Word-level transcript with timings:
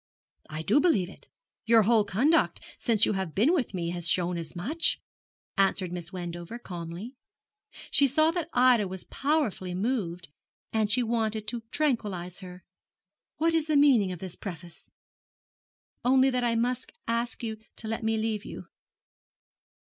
'I 0.49 0.63
do 0.63 0.79
believe 0.81 1.09
it. 1.09 1.27
Your 1.67 1.83
whole 1.83 2.03
conduct 2.05 2.59
since 2.79 3.05
you 3.05 3.13
have 3.13 3.35
been 3.35 3.53
with 3.53 3.75
me 3.75 3.91
has 3.91 4.09
shown 4.09 4.35
as 4.35 4.55
much,' 4.55 4.99
answered 5.59 5.91
Miss 5.91 6.11
Wendover, 6.11 6.57
calmly. 6.57 7.13
She 7.91 8.07
saw 8.07 8.31
that 8.31 8.49
Ida 8.51 8.87
was 8.87 9.03
powerfully 9.03 9.75
moved, 9.75 10.29
and 10.73 10.89
she 10.89 11.03
wanted 11.03 11.47
to 11.49 11.61
tranquillise 11.69 12.39
her. 12.39 12.63
'What 13.37 13.53
is 13.53 13.67
the 13.67 13.77
meaning 13.77 14.11
of 14.11 14.17
this 14.17 14.35
preface?' 14.35 14.89
'Only 16.03 16.31
that 16.31 16.43
I 16.43 16.55
must 16.55 16.91
ask 17.07 17.43
you 17.43 17.57
to 17.75 17.87
let 17.87 18.01
me 18.03 18.17
leave 18.17 18.43
you.' 18.43 18.65